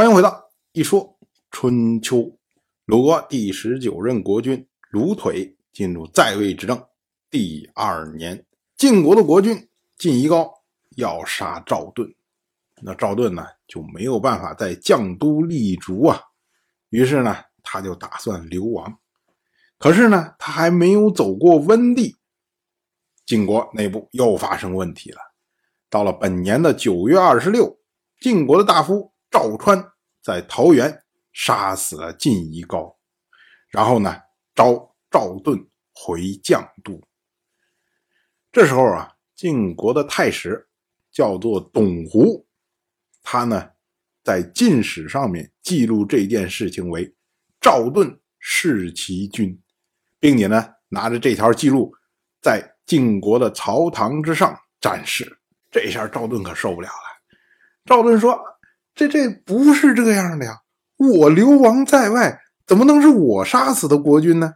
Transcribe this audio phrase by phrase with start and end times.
[0.00, 1.18] 欢迎回到一说
[1.50, 2.34] 春秋。
[2.86, 6.82] 鲁国第十九任国君鲁腿进入在位执政
[7.28, 8.46] 第二年，
[8.78, 9.68] 晋国的国君
[9.98, 10.50] 晋夷高
[10.96, 12.10] 要杀赵盾，
[12.80, 16.18] 那赵盾呢就没有办法在绛都立足啊，
[16.88, 18.98] 于是呢他就打算流亡。
[19.78, 22.16] 可是呢他还没有走过温地，
[23.26, 25.18] 晋国内部又发生问题了。
[25.90, 27.78] 到了本年的九月二十六，
[28.18, 29.89] 晋国的大夫赵川
[30.22, 31.02] 在桃园
[31.32, 32.96] 杀死了晋夷高，
[33.68, 34.16] 然后呢
[34.54, 35.58] 召赵盾
[35.92, 37.00] 回绛都。
[38.52, 40.68] 这时候啊，晋国的太史
[41.10, 42.46] 叫做董狐，
[43.22, 43.70] 他呢
[44.22, 47.14] 在晋史上面记录这件事情为
[47.60, 49.60] 赵盾弑其君，
[50.18, 51.94] 并且呢拿着这条记录
[52.40, 55.38] 在晋国的朝堂之上展示。
[55.70, 57.38] 这下赵盾可受不了了。
[57.84, 58.36] 赵盾说
[58.94, 60.58] ：“这这不是这样的呀！
[60.96, 64.54] 我流亡在外，怎么能是我杀死的国君呢？”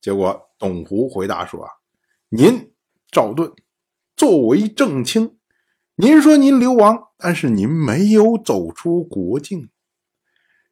[0.00, 1.70] 结果董狐回答说：“啊，
[2.28, 2.72] 您
[3.10, 3.52] 赵盾
[4.16, 5.38] 作为正卿，
[5.96, 9.70] 您说您流亡，但是您没有走出国境。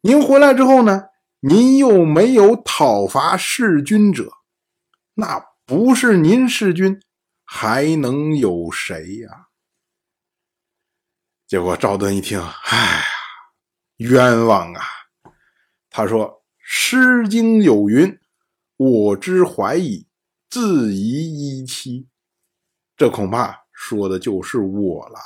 [0.01, 1.03] 您回来之后呢，
[1.39, 4.31] 您又没有讨伐弑君者，
[5.15, 6.99] 那不是您弑君。”
[7.53, 9.47] 还能有谁呀？
[11.51, 13.03] 结果赵盾一听，哎呀，
[13.97, 14.81] 冤枉啊！
[15.89, 16.25] 他说
[16.63, 18.17] ：“《诗经》有云
[18.79, 20.07] ：‘我之怀矣，
[20.49, 22.07] 自夷夷妻。’
[22.95, 25.19] 这恐怕说的就是我了。”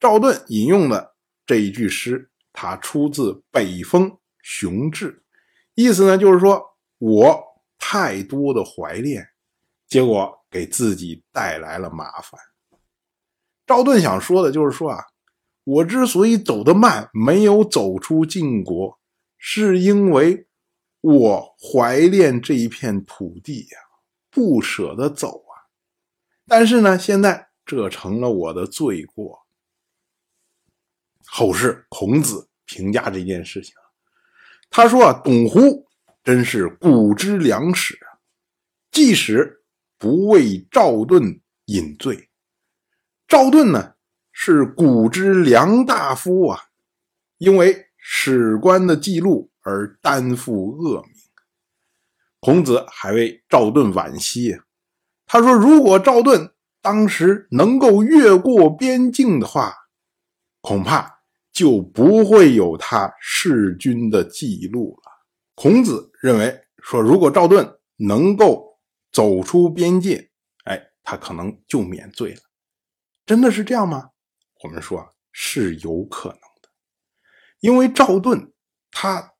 [0.00, 1.14] 赵盾引用的
[1.46, 5.12] 这一句诗，它出自《北风雄志》，
[5.76, 6.60] 意思呢就是说
[6.98, 7.40] 我
[7.78, 9.24] 太多的怀恋，
[9.86, 10.36] 结果。
[10.50, 12.40] 给自己带来了麻烦。
[13.68, 15.04] 赵盾想说的就是说啊，
[15.62, 18.98] 我之所以走得慢，没有走出晋国，
[19.36, 20.48] 是因为
[21.02, 23.78] 我怀念这一片土地呀，
[24.30, 25.68] 不舍得走啊。
[26.46, 29.46] 但是呢，现在这成了我的罪过。
[31.26, 33.74] 后世孔子评价这件事情，
[34.70, 35.86] 他说啊，董狐
[36.24, 38.18] 真是古之良史啊，
[38.90, 39.56] 即使。
[40.00, 42.27] 不为赵盾引罪，
[43.28, 43.94] 赵盾呢
[44.32, 46.58] 是古之良大夫啊，
[47.36, 51.12] 因为史官的记录而担负恶名。
[52.40, 54.58] 孔子还为赵盾惋惜，
[55.26, 56.50] 他说：“如果赵盾
[56.80, 59.74] 当时能够越过边境的话，
[60.60, 61.20] 恐怕
[61.52, 65.12] 就不会有他弑君的记录了。”
[65.54, 68.66] 孔子认为说，如果赵盾能够。
[69.10, 70.30] 走出边界，
[70.64, 72.40] 哎，他可能就免罪了。
[73.28, 74.12] 真的是这样吗？
[74.64, 76.70] 我们说是有可能的，
[77.60, 78.54] 因为赵盾
[78.90, 79.34] 他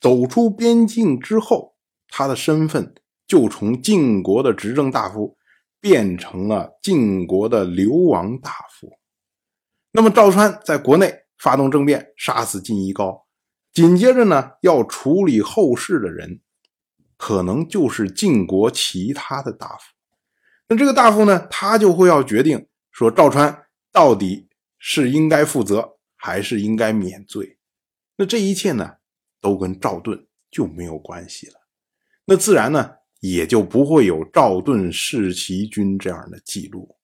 [0.00, 1.74] 走出边境之后，
[2.06, 2.94] 他的身份
[3.26, 5.36] 就从晋国的执政大夫
[5.80, 8.88] 变成了晋国的流亡大夫。
[9.90, 13.26] 那么赵川在国内发动政变，杀死晋夷高，
[13.72, 16.40] 紧接着呢，要处理后事的人。
[17.16, 19.82] 可能就是晋国其他的大夫，
[20.68, 24.48] 那这个大夫呢，他就会要决定说赵川到底
[24.78, 27.58] 是应该负责还是应该免罪。
[28.16, 28.98] 那这一切呢，
[29.40, 31.54] 都跟赵盾就没有关系了。
[32.24, 36.96] 那自然呢，也就不会有赵盾弑其君这样的记录。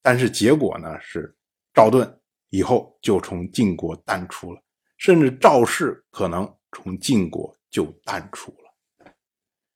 [0.00, 1.36] 但是结果呢，是
[1.74, 2.20] 赵盾
[2.50, 4.62] 以后就从晋国淡出了，
[4.96, 9.12] 甚至赵氏可能从晋国就淡出了。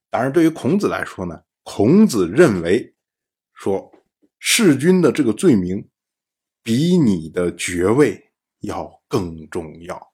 [0.09, 2.95] 当然，对于孔子来说呢，孔子认为
[3.55, 3.93] 说
[4.39, 5.89] 弑君的这个罪名
[6.63, 10.13] 比你的爵位要更重要，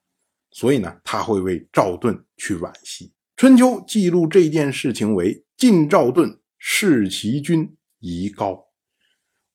[0.51, 3.13] 所以呢，他会为赵盾去惋惜。
[3.35, 8.67] 春秋记录这件事情为晋赵盾弑其君夷高。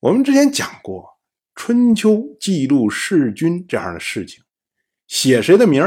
[0.01, 1.19] 我们之前讲过，
[1.55, 4.43] 春秋记录弑君这样的事情，
[5.07, 5.83] 写谁的名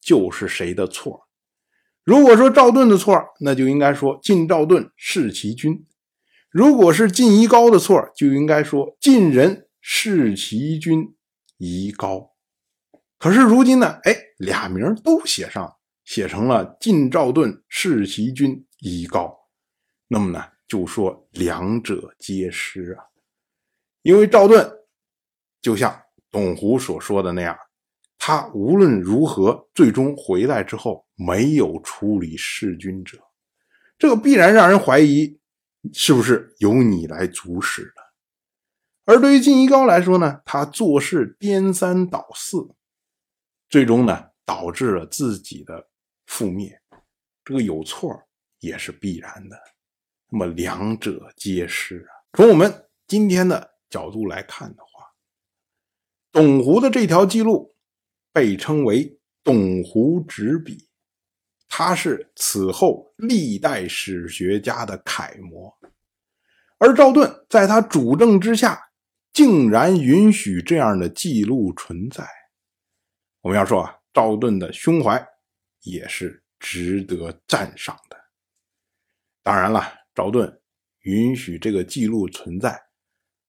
[0.00, 1.28] 就是谁的错。
[2.04, 5.84] 如果说赵盾的错，那就应该说晋赵盾弑其君；
[6.50, 11.14] 如果是晋夷高的错，就应该说晋人弑其君
[11.58, 12.32] 夷高。
[13.18, 19.36] 可是如今呢，哎，俩名都写上，写成了晋赵盾弑其君夷高。
[20.06, 23.04] 那么呢，就说两者皆失啊，
[24.02, 24.70] 因为赵盾
[25.60, 26.00] 就像
[26.30, 27.56] 董狐所说的那样。
[28.16, 33.18] 他无论如何，最终回来之后没有处理弑君者，
[33.98, 35.38] 这个必然让人怀疑，
[35.92, 38.02] 是不是由你来主使的？
[39.04, 42.68] 而对于晋一高来说呢，他做事颠三倒四，
[43.70, 45.88] 最终呢导致了自己的
[46.26, 46.80] 覆灭。
[47.44, 48.22] 这个有错
[48.58, 49.58] 也是必然的，
[50.28, 52.12] 那么两者皆是啊。
[52.34, 55.06] 从我们今天的角度来看的话，
[56.30, 57.74] 董狐的这条记录
[58.32, 60.87] 被称为“董狐执笔”，
[61.68, 65.72] 他是此后历代史学家的楷模。
[66.78, 68.90] 而赵盾在他主政之下，
[69.32, 72.26] 竟然允许这样的记录存在。
[73.40, 75.24] 我们要说啊，赵盾的胸怀
[75.82, 78.16] 也是值得赞赏的。
[79.42, 79.82] 当然了，
[80.14, 80.60] 赵盾
[81.00, 82.80] 允许这个记录存在，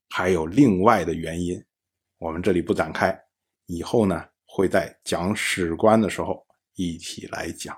[0.10, 1.64] 还有另外的原因，
[2.18, 3.20] 我们这里不展开，
[3.66, 6.46] 以后呢会在讲史官的时候
[6.76, 7.78] 一起来讲。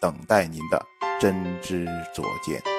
[0.00, 0.80] 等待您的
[1.20, 2.75] 真知灼见。